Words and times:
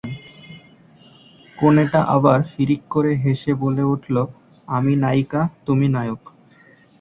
কনেটা 1.57 1.99
আবার 2.15 2.39
ফিড়িক 2.51 2.81
করে 2.89 3.11
হেসে 3.23 3.51
বলে 3.55 3.83
উঠল- 3.93 4.15
আমি 4.67 4.93
নায়িকা, 5.03 5.41
তুমি 5.65 5.87
নায়ক। 5.89 6.21